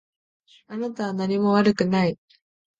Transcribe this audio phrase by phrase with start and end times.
[0.65, 2.17] あなたは何も悪くない。